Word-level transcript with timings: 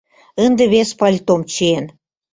Ынде 0.45 0.63
вес 0.73 0.89
пальтом 0.99 1.41
чиен. 1.51 1.85